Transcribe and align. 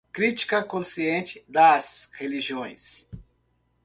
crítica 0.11 0.63
consciente 0.67 1.45
das 1.47 2.09
religiões 2.13 3.07